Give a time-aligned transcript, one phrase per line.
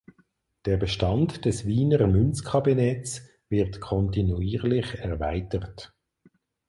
[0.65, 5.93] Der Bestand des Wiener Münzkabinetts wird kontinuierlich erweitert.